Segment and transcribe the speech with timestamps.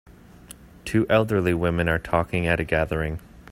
[0.83, 3.19] Two elderly woman are talking at a gathering.